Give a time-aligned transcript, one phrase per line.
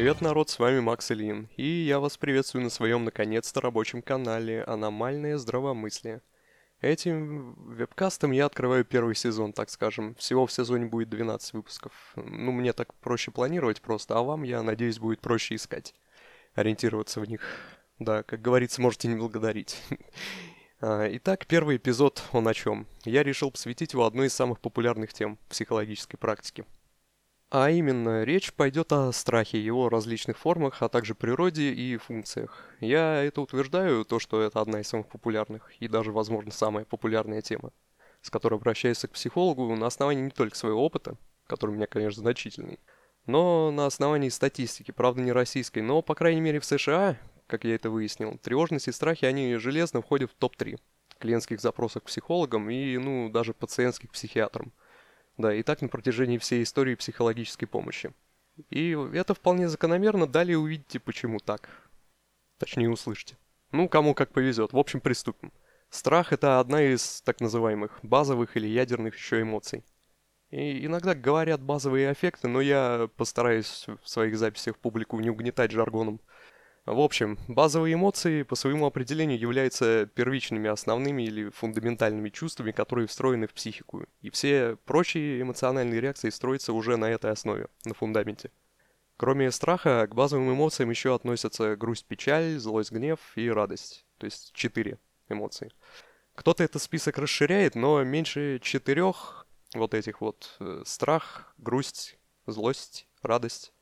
[0.00, 4.64] Привет, народ, с вами Макс Ильин, и я вас приветствую на своем наконец-то рабочем канале
[4.64, 6.22] «Аномальное здравомыслие».
[6.80, 10.14] Этим вебкастом я открываю первый сезон, так скажем.
[10.14, 11.92] Всего в сезоне будет 12 выпусков.
[12.16, 15.94] Ну, мне так проще планировать просто, а вам, я надеюсь, будет проще искать,
[16.54, 17.42] ориентироваться в них.
[17.98, 19.82] Да, как говорится, можете не благодарить.
[20.82, 22.86] А, итак, первый эпизод, он о чем?
[23.04, 26.64] Я решил посвятить его одной из самых популярных тем психологической практики–
[27.50, 32.64] а именно, речь пойдет о страхе, его различных формах, а также природе и функциях.
[32.78, 37.42] Я это утверждаю, то, что это одна из самых популярных и даже, возможно, самая популярная
[37.42, 37.72] тема,
[38.22, 41.16] с которой обращаюсь к психологу на основании не только своего опыта,
[41.48, 42.78] который у меня, конечно, значительный,
[43.26, 47.74] но на основании статистики, правда не российской, но, по крайней мере, в США, как я
[47.74, 50.78] это выяснил, тревожность и страхи, они железно входят в топ-3
[51.18, 54.72] клиентских запросов к психологам и, ну, даже пациентских психиатрам.
[55.40, 58.12] Да, и так на протяжении всей истории психологической помощи.
[58.68, 61.70] И это вполне закономерно, далее увидите, почему так.
[62.58, 63.38] Точнее, услышите.
[63.72, 64.74] Ну, кому как повезет.
[64.74, 65.50] В общем, приступим.
[65.88, 69.82] Страх– это одна из так называемых базовых или ядерных еще эмоций.
[70.50, 76.20] И иногда говорят базовые аффекты, но я постараюсь в своих записях публику не угнетать жаргоном.
[76.90, 83.46] В общем, базовые эмоции по своему определению являются первичными, основными или фундаментальными чувствами, которые встроены
[83.46, 84.06] в психику.
[84.22, 88.50] И все прочие эмоциональные реакции строятся уже на этой основе, на фундаменте.
[89.16, 94.04] Кроме страха, к базовым эмоциям еще относятся грусть, печаль, злость, гнев и радость.
[94.18, 95.70] То есть четыре эмоции.
[96.34, 103.72] Кто-то этот список расширяет, но меньше четырех вот этих вот э, страх, грусть, злость, радость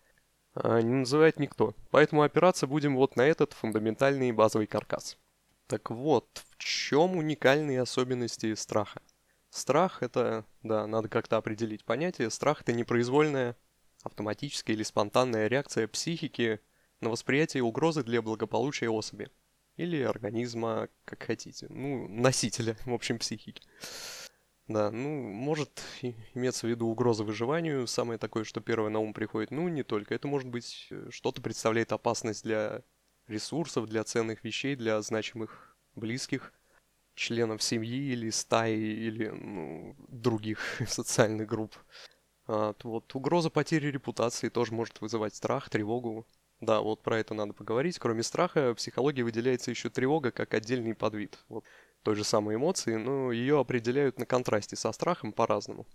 [0.65, 1.75] не называет никто.
[1.91, 5.17] Поэтому опираться будем вот на этот фундаментальный базовый каркас.
[5.67, 9.03] Так вот, в чем уникальные особенности страха?
[9.51, 12.31] Страх это, да, надо как-то определить понятие.
[12.31, 13.57] Страх это непроизвольная,
[14.03, 16.61] автоматическая или спонтанная реакция психики
[17.01, 19.31] на восприятие угрозы для благополучия особи.
[19.77, 21.67] Или организма, как хотите.
[21.71, 23.63] Ну, носителя, в общем, психики.
[24.69, 25.83] Да, ну, может
[26.35, 29.51] иметься в виду угроза выживанию, самое такое, что первое на ум приходит.
[29.51, 30.15] Ну, не только.
[30.15, 32.83] Это может быть, э, что-то представляет опасность для
[33.29, 36.53] ресурсов, для ценных вещей, для значимых близких,
[37.15, 41.75] членов семьи или стаи, или ну, других социальных групп.
[42.47, 46.27] А, вот угроза потери репутации тоже может вызывать страх, тревогу.
[46.61, 47.99] Да, вот про это надо поговорить.
[47.99, 51.39] Кроме страха, в психологии выделяется еще тревога как отдельный подвид.
[51.49, 51.65] Вот
[52.03, 55.87] той же самой эмоции, но ее определяют на контрасте со страхом по-разному.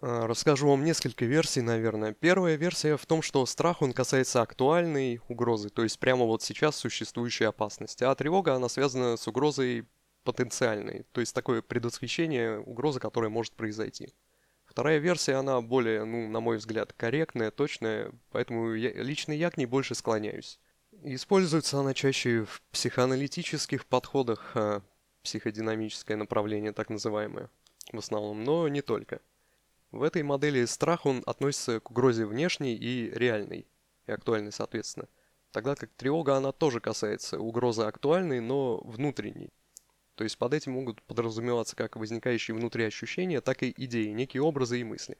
[0.00, 2.12] А, расскажу вам несколько версий, наверное.
[2.12, 6.76] Первая версия в том, что страх, он касается актуальной угрозы, то есть прямо вот сейчас
[6.76, 9.86] существующей опасности, а тревога, она связана с угрозой
[10.24, 14.14] потенциальной, то есть такое предвосхищение угрозы, которая может произойти.
[14.64, 19.58] Вторая версия, она более, ну, на мой взгляд, корректная, точная, поэтому я, лично я к
[19.58, 20.58] ней больше склоняюсь.
[21.04, 24.82] Используется она чаще в психоаналитических подходах, а,
[25.22, 27.50] психодинамическое направление, так называемое,
[27.92, 29.20] в основном, но не только.
[29.90, 33.66] В этой модели страх он относится к угрозе внешней и реальной,
[34.06, 35.08] и актуальной соответственно,
[35.50, 39.50] тогда как тревога она тоже касается угрозы актуальной, но внутренней.
[40.14, 44.80] То есть под этим могут подразумеваться как возникающие внутри ощущения, так и идеи, некие образы
[44.80, 45.18] и мысли.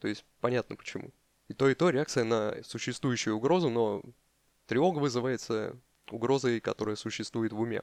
[0.00, 1.10] То есть понятно почему.
[1.48, 4.02] И то, и то реакция на существующую угрозу, но
[4.66, 5.76] тревога вызывается
[6.10, 7.82] угрозой, которая существует в уме.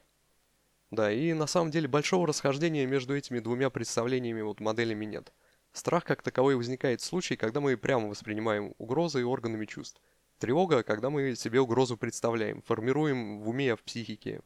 [0.91, 5.33] Да, и на самом деле большого расхождения между этими двумя представлениями, вот моделями нет.
[5.73, 9.99] Страх как таковой возникает в случае, когда мы прямо воспринимаем угрозы органами чувств.
[10.37, 14.41] Тревога, когда мы себе угрозу представляем, формируем в уме, в психике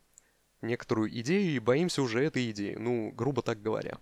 [0.61, 3.97] некоторую идею и боимся уже этой идеи, ну, грубо так говоря.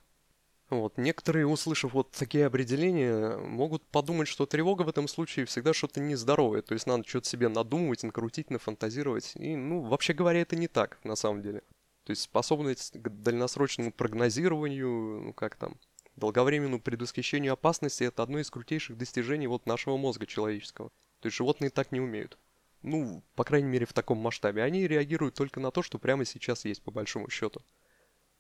[0.70, 6.02] Вот, некоторые, услышав вот такие определения, могут подумать, что тревога в этом случае всегда что-то
[6.02, 10.68] нездоровое, то есть надо что-то себе надумывать, накрутить, нафантазировать, и, ну, вообще говоря, это не
[10.68, 11.62] так, на самом деле.
[12.08, 15.76] То есть способность к дальносрочному прогнозированию, ну как там,
[16.16, 20.88] долговременному предвосхищению опасности– это одно из крутейших достижений вот нашего мозга человеческого.
[21.20, 22.38] То есть животные так не умеют.
[22.82, 24.64] Ну, по крайней мере, в таком масштабе.
[24.64, 27.62] Они реагируют только на то, что прямо сейчас есть, по большому счету.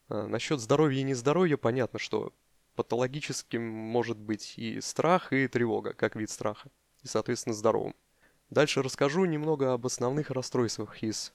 [0.07, 2.31] А, насчет здоровья и нездоровья понятно, что
[2.75, 6.69] патологическим может быть и страх, и тревога, как вид страха.
[7.03, 7.95] И, соответственно, здоровым.
[8.49, 11.33] Дальше расскажу немного об основных расстройствах из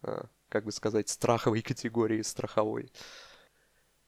[0.00, 2.90] а, как бы сказать, страховой категории страховой.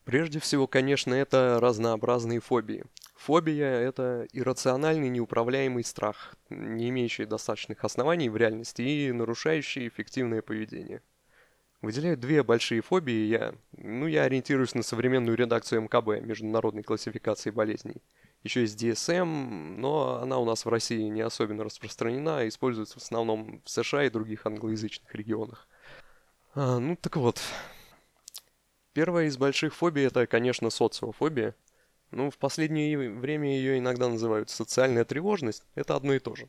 [0.04, 2.84] Прежде всего, конечно, это разнообразные фобии.
[3.14, 11.02] Фобия– это иррациональный неуправляемый страх, не имеющий достаточных оснований в реальности и нарушающий эффективное поведение.
[11.82, 18.02] Выделяют две большие фобии, я, ну, я ориентируюсь на современную редакцию МКБ, Международной классификации болезней.
[18.42, 23.02] Еще есть DSM, но она у нас в России не особенно распространена, а используется в
[23.02, 25.67] основном в США и других англоязычных регионах.
[26.60, 27.40] А, ну так вот.
[28.92, 31.54] Первая из больших фобий это, конечно, социофобия.
[32.10, 35.62] Ну, в последнее время ее иногда называют социальная тревожность.
[35.76, 36.48] Это одно и то же.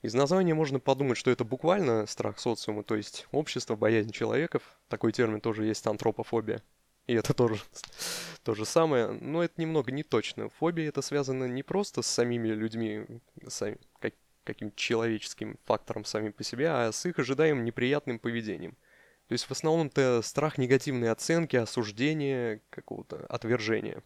[0.00, 4.62] Из названия можно подумать, что это буквально страх социума, то есть общество, боязнь человеков.
[4.88, 6.62] Такой термин тоже есть антропофобия.
[7.06, 7.60] И это тоже
[8.42, 10.48] то же самое, но это немного не точно.
[10.48, 13.04] Фобия это связано не просто с самими людьми,
[13.48, 18.78] сами, как, каким-то человеческим фактором самим по себе, а с их ожидаемым неприятным поведением.
[19.28, 24.02] То есть в основном это страх негативной оценки, осуждения, какого-то отвержения.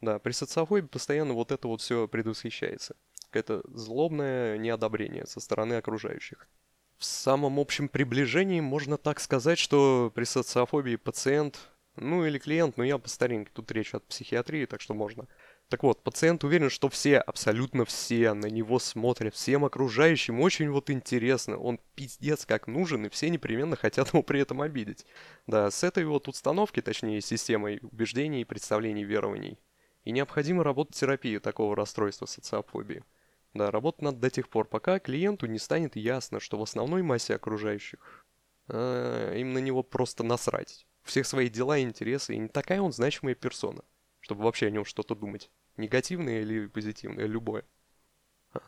[0.00, 2.96] Да, при социофобии постоянно вот это вот все предвосхищается.
[3.30, 6.48] Какое-то злобное неодобрение со стороны окружающих.
[6.96, 11.58] В самом общем приближении можно так сказать, что при социофобии пациент
[12.00, 15.26] ну или клиент, но я по старинке, тут речь от психиатрии, так что можно.
[15.68, 20.88] Так вот, пациент уверен, что все, абсолютно все на него смотрят, всем окружающим очень вот
[20.88, 25.04] интересно, он пиздец как нужен, и все непременно хотят его при этом обидеть.
[25.46, 29.58] Да, с этой вот установки, точнее системой убеждений, представлений, верований.
[30.04, 33.04] И необходимо работать терапию такого расстройства социофобии.
[33.52, 37.34] Да, работать надо до тех пор, пока клиенту не станет ясно, что в основной массе
[37.34, 38.24] окружающих
[38.68, 42.92] а, им на него просто насрать всех свои дела и интересы, и не такая он
[42.92, 43.82] значимая персона,
[44.28, 45.50] чтобы вообще о нем что-то думать.
[45.78, 47.64] Негативное или позитивное, любое.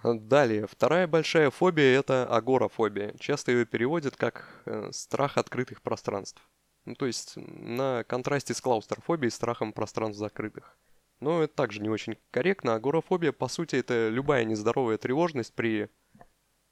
[0.02, 3.14] Далее, вторая большая фобия– это агорафобия.
[3.18, 6.40] Часто ее переводят как э, страх открытых пространств.
[6.86, 10.78] Ну, то есть на контрасте с клаустрофобией, страхом пространств закрытых.
[11.20, 12.74] Но это также не очень корректно.
[12.74, 15.90] Агорафобия, по сути, это любая нездоровая тревожность при,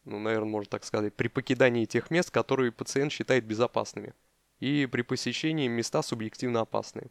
[0.04, 4.14] ну, наверное, можно так сказать, при покидании тех мест, которые пациент считает безопасными
[4.60, 7.10] и при посещении места субъективно опасные.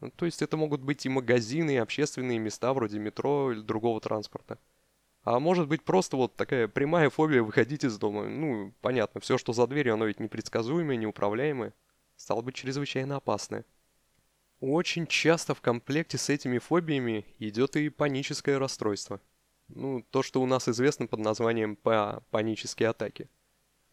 [0.00, 4.00] Ну, то есть это могут быть и магазины, и общественные места вроде метро или другого
[4.00, 4.58] транспорта.
[5.22, 8.28] А может быть просто вот такая прямая фобия выходить из дома.
[8.28, 11.74] Ну, понятно, все, что за дверью, оно ведь непредсказуемое, неуправляемое.
[12.16, 13.66] Стало быть, чрезвычайно опасное.
[14.60, 19.20] Очень часто в комплекте с этими фобиями идет и паническое расстройство.
[19.68, 23.28] Ну, то, что у нас известно под названием панические атаки.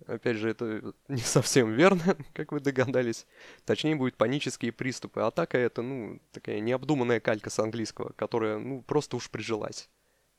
[0.06, 3.26] Опять же, это не совсем верно, как вы догадались.
[3.66, 5.22] Точнее, будут панические приступы.
[5.22, 9.90] Атака это, ну, такая необдуманная калька с английского, которая, ну, просто уж прижилась.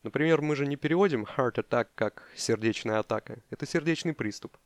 [0.05, 3.43] Например, мы же не переводим heart attack как сердечная атака.
[3.51, 4.57] Это сердечный приступ.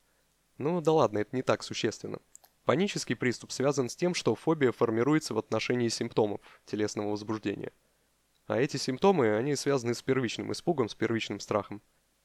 [0.58, 2.18] Ну да ладно, это не так существенно.
[2.64, 7.72] Панический приступ связан с тем, что фобия формируется в отношении симптомов телесного возбуждения.
[8.46, 11.80] А эти симптомы, они связаны с первичным испугом, с первичным страхом.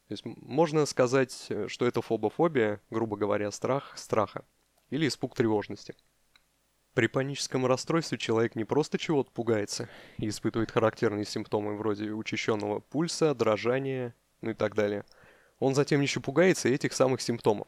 [0.08, 4.46] То есть можно сказать, что это фобофобия, грубо говоря, страх страха
[4.90, 5.96] или испуг тревожности.
[6.94, 13.36] При паническом расстройстве человек не просто чего-то пугается и испытывает характерные симптомы вроде учащенного пульса,
[13.36, 15.04] дрожания, ну и так далее.
[15.60, 17.68] Он затем еще пугается этих самых симптомов.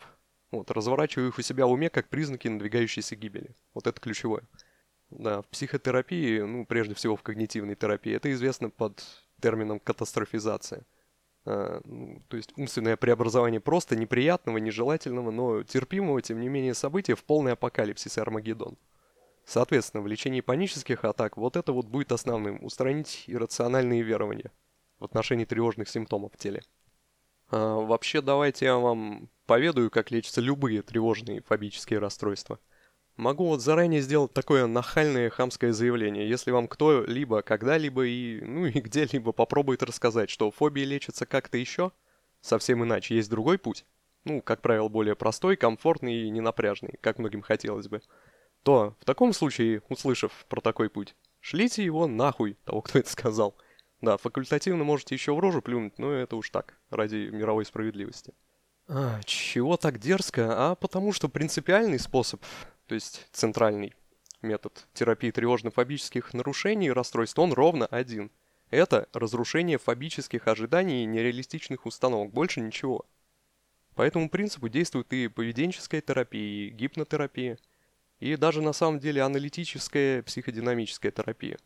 [0.49, 3.53] Вот, разворачивая их у себя в уме как признаки надвигающейся гибели.
[3.73, 4.43] Вот это ключевое.
[5.09, 9.03] Да, в психотерапии, ну, прежде всего в когнитивной терапии, это известно под
[9.41, 10.85] термином катастрофизация–
[12.27, 17.53] то есть умственное преобразование просто неприятного, нежелательного, но терпимого, тем не менее, события в полный
[17.53, 18.77] апокалипсис и Армагеддон.
[19.45, 24.51] Соответственно, в лечении панических атак вот это вот будет основным– устранить иррациональные верования
[24.99, 26.61] в отношении тревожных симптомов в теле.
[27.49, 32.59] А, вообще, давайте я вам поведаю, как лечатся любые тревожные фобические расстройства–
[33.19, 36.29] Могу вот заранее сделать такое нахальное хамское заявление.
[36.29, 41.91] Если вам кто-либо, когда-либо и, ну и где-либо попробует рассказать, что фобии лечатся как-то еще,
[42.39, 43.85] совсем иначе, есть другой путь,
[44.23, 48.01] ну, как правило, более простой, комфортный и ненапряжный, как многим хотелось бы,
[48.63, 53.53] то в таком случае, услышав про такой путь, шлите его нахуй, того, кто это сказал.
[53.99, 58.33] Да, факультативно можете еще в рожу плюнуть, но это уж так, ради мировой справедливости.
[58.87, 60.53] А, чего так дерзко?
[60.71, 62.41] А потому что принципиальный способ
[62.89, 63.93] то есть центральный
[64.41, 68.31] метод терапии тревожно-фобических нарушений и расстройств, он ровно один.
[68.71, 73.05] Это разрушение фобических ожиданий и нереалистичных установок, больше ничего.
[73.93, 77.59] По этому принципу действует и поведенческая терапия, и гипнотерапия,
[78.19, 81.59] и даже на самом деле аналитическая психодинамическая терапия.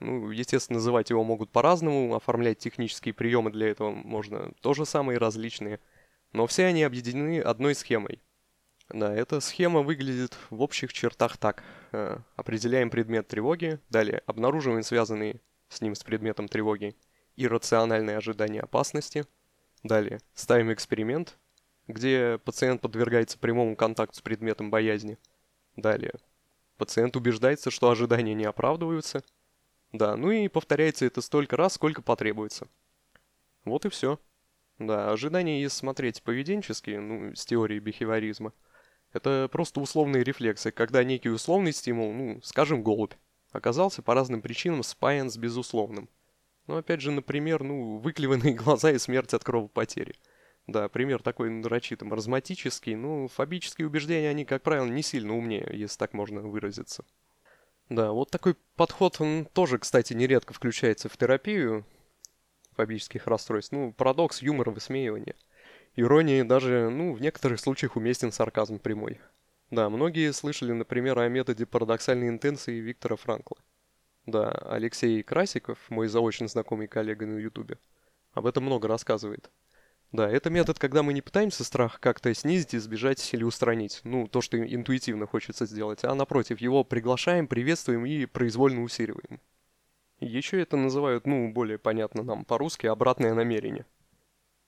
[0.00, 5.78] Ну, естественно, называть его могут по-разному, оформлять технические приемы для этого можно тоже самые различные,
[6.32, 8.20] но все они объединены одной схемой
[8.88, 11.62] да, эта схема выглядит в общих чертах так.
[11.92, 16.96] Э, определяем предмет тревоги, далее обнаруживаем связанные с ним с предметом тревоги
[17.36, 19.26] иррациональные ожидания опасности,
[19.82, 21.36] далее ставим эксперимент,
[21.86, 25.18] где пациент подвергается прямому контакту с предметом боязни,
[25.76, 26.14] далее
[26.76, 29.22] пациент убеждается, что ожидания не оправдываются,
[29.92, 32.66] Да, ну и повторяется это столько раз, сколько потребуется.
[33.64, 34.20] Вот и все.
[34.78, 38.52] Да, ожидания, если смотреть поведенческие, ну, с теорией бихевиоризма,
[39.16, 43.14] это просто условные рефлексы, когда некий условный стимул, ну, скажем, голубь,
[43.52, 46.08] оказался по разным причинам спаян с безусловным.
[46.66, 50.14] Ну, опять же, например, ну, выклеванные глаза и смерть от кровопотери.
[50.66, 55.96] Да, пример такой нарочито маразматический, ну, фобические убеждения, они, как правило, не сильно умнее, если
[55.96, 57.04] так можно выразиться.
[57.88, 61.86] Да, вот такой подход, он тоже, кстати, нередко включается в терапию
[62.72, 63.72] фобических расстройств.
[63.72, 65.36] Ну, парадокс, юмор, высмеивание.
[65.98, 69.18] Ирония даже, ну, в некоторых случаях уместен сарказм прямой.
[69.70, 73.56] Да, многие слышали, например, о методе парадоксальной интенции Виктора Франкла.
[74.26, 77.78] Да, Алексей Красиков, мой заочно знакомый коллега на ютубе,
[78.32, 79.50] об этом много рассказывает.
[80.12, 84.00] Да, это метод, когда мы не пытаемся страх как-то снизить, избежать или устранить.
[84.04, 86.04] Ну, то, что интуитивно хочется сделать.
[86.04, 89.40] А напротив, его приглашаем, приветствуем и произвольно усиливаем.
[90.20, 93.86] Еще это называют, ну, более понятно нам по-русски, обратное намерение.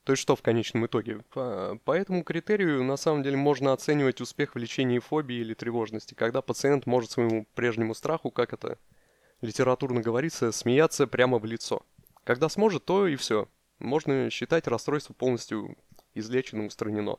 [0.08, 1.18] То есть что в конечном итоге?
[1.34, 6.14] По, по этому критерию на самом деле можно оценивать успех в лечении фобии или тревожности,
[6.14, 8.78] когда пациент может своему прежнему страху, как это
[9.42, 11.82] литературно говорится, смеяться прямо в лицо.
[12.24, 13.48] Когда сможет, то и все
[13.80, 15.76] можно считать расстройство полностью
[16.14, 17.18] излечено, устранено.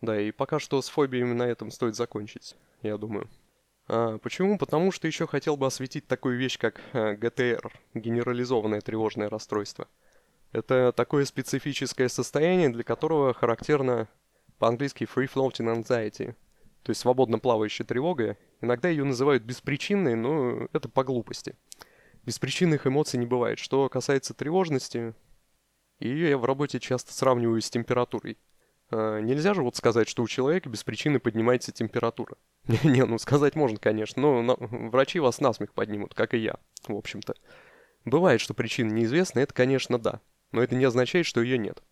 [0.00, 3.30] Да, и пока что с фобиями на этом стоит закончить, я думаю.
[3.86, 4.58] А, почему?
[4.58, 9.86] Потому что еще хотел бы осветить такую вещь, как а, ГТР, генерализованное тревожное расстройство.
[10.52, 14.08] Это такое специфическое состояние, для которого характерно
[14.58, 16.34] по-английски free floating anxiety,
[16.82, 18.36] то есть свободно плавающая тревога.
[18.60, 21.56] Иногда ее называют беспричинной, но это по глупости.
[22.24, 23.58] Беспричинных эмоций не бывает.
[23.58, 25.14] Что касается тревожности,
[26.00, 28.38] ее я в работе часто сравниваю с температурой.
[28.90, 32.36] А, нельзя же вот сказать, что у человека без причины поднимается температура.
[32.84, 37.34] Не, ну сказать можно, конечно, но врачи вас насмех поднимут, как и я, в общем-то.
[38.04, 40.20] Бывает, что причина неизвестна, это, конечно, да,
[40.56, 41.82] но это не означает, что ее нет.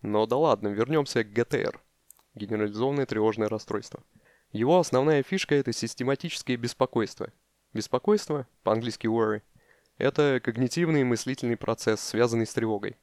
[0.00, 1.78] Но да ладно, вернемся к ГТР.
[2.34, 4.02] Генерализованное тревожное расстройство.
[4.50, 7.30] Его основная фишка– это систематическое беспокойство.
[7.74, 9.42] Беспокойство, по-английски worry–
[9.98, 12.96] это когнитивный и мыслительный процесс, связанный с тревогой.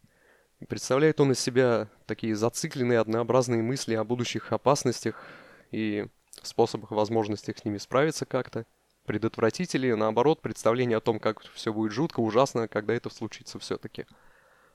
[0.68, 5.24] представляет он из себя такие зацикленные однообразные мысли о будущих опасностях
[5.70, 6.08] и
[6.42, 8.66] способах, возможностях с ними справиться как-то,
[9.06, 14.06] предотвратить или, наоборот, представление о том, как все будет жутко, ужасно, когда это случится все-таки.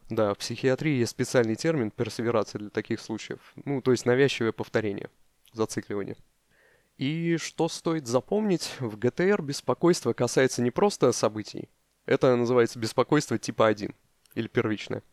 [0.09, 3.39] Да, в психиатрии есть специальный термин персеверация для таких случаев.
[3.63, 5.09] Ну, то есть навязчивое повторение,
[5.53, 6.17] зацикливание.
[6.97, 11.69] И что стоит запомнить, в ГТР беспокойство касается не просто событий,
[12.05, 13.93] это называется беспокойство типа 1,
[14.35, 15.03] или первичное.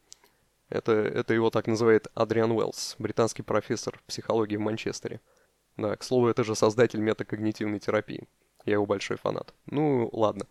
[0.68, 5.20] Это, это его так называет Адриан Уэллс, британский профессор психологии в Манчестере.
[5.76, 8.26] Да, к слову, это же создатель метакогнитивной терапии.
[8.68, 9.54] Я его большой фанат.
[9.66, 10.46] Ну, ладно.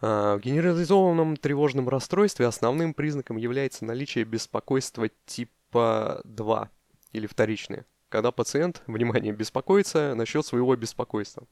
[0.00, 6.68] А, в генерализованном тревожном расстройстве основным признаком является наличие беспокойства типа 2
[7.12, 11.46] или вторичное, когда пациент, внимание, беспокоится насчет своего беспокойства.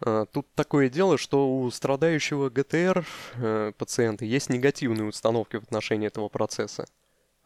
[0.00, 6.08] А, тут такое дело, что у страдающего ГТР э, пациента есть негативные установки в отношении
[6.08, 6.86] этого процесса.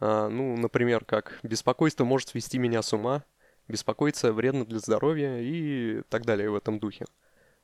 [0.01, 3.23] А, ну, например, как «беспокойство может свести меня с ума»,
[3.69, 7.05] «беспокоиться вредно для здоровья» и так далее в этом духе.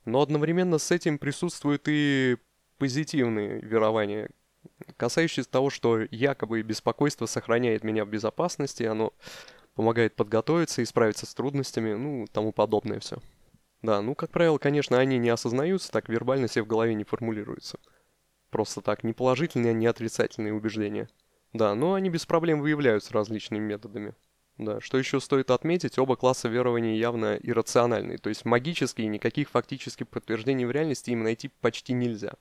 [0.09, 2.39] Но одновременно с этим присутствуют и
[2.79, 4.31] позитивные верования,
[4.97, 9.13] касающиеся того, что якобы беспокойство сохраняет меня в безопасности, оно
[9.75, 13.19] помогает подготовиться и справиться с трудностями, ну, тому подобное все.
[13.83, 17.79] Да, ну, как правило, конечно, они не осознаются, так вербально себе в голове не формулируются.
[18.51, 21.09] Просто так, не положительные, не отрицательные убеждения.
[21.53, 24.15] Да, но они без проблем выявляются различными методами.
[24.59, 30.09] Да, что еще стоит отметить, оба класса верований явно иррациональные, то есть магические, никаких фактических
[30.09, 32.33] подтверждений в реальности им найти почти нельзя.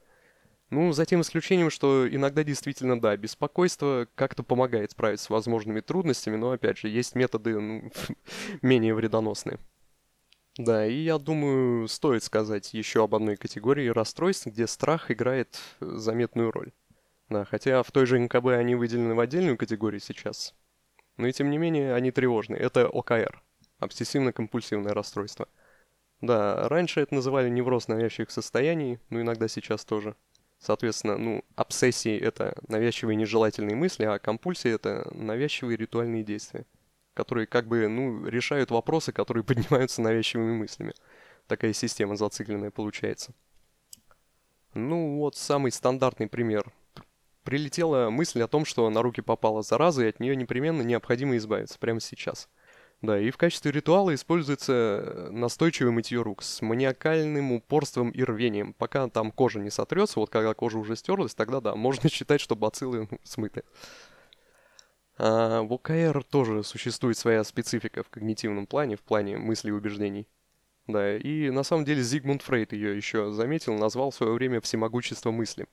[0.71, 6.36] Ну, за тем исключением, что иногда действительно, да, беспокойство как-то помогает справиться с возможными трудностями,
[6.36, 7.91] но, опять же, есть методы ну,
[8.63, 9.59] менее вредоносные.
[10.57, 16.51] Да, и я думаю, стоит сказать еще об одной категории расстройств, где страх играет заметную
[16.51, 16.71] роль.
[17.29, 20.55] Да, хотя в той же НКБ они выделены в отдельную категорию сейчас.
[21.17, 22.59] Но и тем не менее они тревожные.
[22.59, 23.41] Это ОКР.
[23.79, 25.47] Обсессивно-компульсивное расстройство.
[26.21, 30.15] Да, раньше это называли невроз навязчивых состояний, но иногда сейчас тоже.
[30.59, 36.65] Соответственно, ну, обсессии— это навязчивые нежелательные мысли, а компульсии— это навязчивые ритуальные действия
[37.17, 40.93] которые как бы, ну, решают вопросы, которые поднимаются навязчивыми мыслями.
[41.47, 43.33] Такая система зацикленная получается.
[44.75, 46.71] Ну, вот самый стандартный пример.
[47.47, 51.79] Прилетела мысль о том, что на руки попала зараза, и от нее непременно необходимо избавиться
[51.79, 52.49] прямо сейчас.
[53.01, 58.73] Да, и в качестве ритуала используется настойчивое мытье рук с маниакальным упорством и рвением.
[58.73, 62.57] Пока там кожа не сотрется, вот когда кожа уже стерлась, тогда да, можно считать, что
[62.57, 63.63] бациллы ну, смыты.
[65.17, 70.27] А в ОКР тоже существует своя специфика в когнитивном плане, в плане мыслей и убеждений.
[70.85, 75.31] Да, и на самом деле Зигмунд Фрейд ее еще заметил, назвал в свое время всемогущество
[75.31, 75.65] мысли.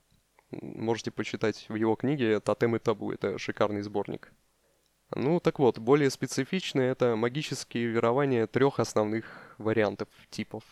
[0.63, 4.33] Можете почитать в его книге «Тотем и табу», это шикарный сборник.
[5.15, 9.25] Ну, так вот, более специфичные это магические верования трех основных
[9.59, 10.65] вариантов, типов.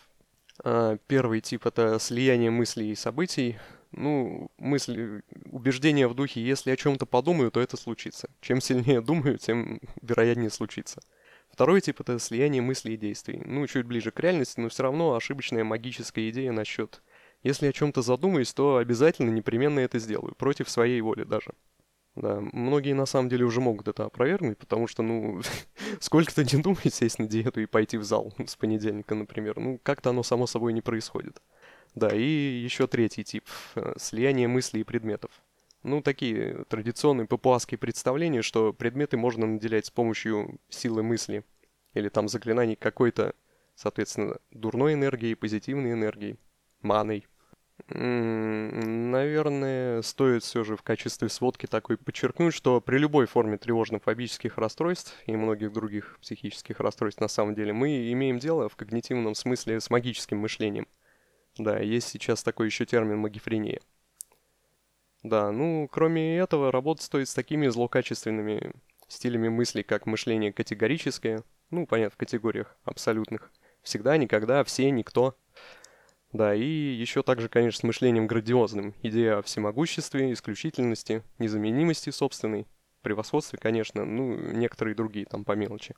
[0.63, 3.57] А, первый тип это слияние мыслей и событий.
[3.91, 8.29] Ну, мысли, убеждения в духе, если о чем-то подумаю, то это случится.
[8.41, 11.01] Чем сильнее думаю, тем вероятнее случится.
[11.49, 13.41] Второй тип это слияние мыслей и действий.
[13.45, 17.03] Ну, чуть ближе к реальности, но все равно ошибочная магическая идея насчет
[17.43, 21.51] если о чем-то задумаюсь, то обязательно непременно это сделаю, против своей воли даже.
[22.15, 25.41] Да, многие на самом деле уже могут это опровергнуть, потому что, ну,
[25.99, 29.59] сколько-то не думать сесть на диету и пойти в зал с понедельника, например.
[29.59, 31.41] Ну, как-то оно само собой не происходит.
[31.95, 33.47] Да, и еще третий тип–
[33.97, 35.31] слияние мыслей и предметов.
[35.83, 41.43] Ну, такие традиционные папуасские представления, что предметы можно наделять с помощью силы мысли
[41.93, 43.33] или там заклинаний какой-то,
[43.75, 46.37] соответственно, дурной энергией, позитивной энергией,
[46.81, 47.27] маной.
[47.87, 55.15] Наверное, стоит все же в качестве сводки такой подчеркнуть, что при любой форме тревожно-фобических расстройств
[55.25, 59.89] и многих других психических расстройств на самом деле мы имеем дело в когнитивном смысле с
[59.89, 60.87] магическим мышлением.
[61.57, 63.81] Да, есть сейчас такой еще термин магифрения.
[65.23, 68.73] Да, ну, кроме этого, работать стоит с такими злокачественными
[69.07, 73.51] стилями мысли, как мышление категорическое, ну, понятно, в категориях абсолютных,
[73.81, 75.35] всегда, никогда, все, никто–
[76.33, 78.95] да, и еще также, конечно, с мышлением грандиозным.
[79.03, 82.67] Идея о всемогуществе, исключительности, незаменимости собственной,
[83.03, 85.93] превосходстве, конечно, ну, некоторые другие там по мелочи.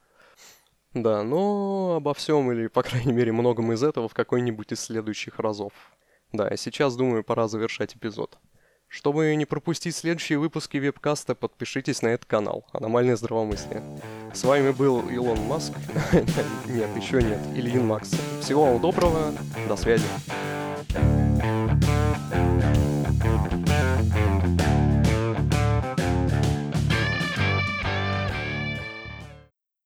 [0.94, 5.40] Да, но обо всем или, по крайней мере, многом из этого в какой-нибудь из следующих
[5.40, 5.74] разов.
[6.34, 8.38] Да, сейчас, думаю, пора завершать эпизод.
[8.96, 13.84] Чтобы не пропустить следующие выпуски вебкаста, подпишитесь на этот канал «Аномальное здравомыслие».
[14.34, 15.74] С вами был Илон Маск,
[16.68, 18.16] нет, еще нет, Ильин Макс.
[18.40, 19.34] Всего вам доброго,
[19.68, 20.06] до связи.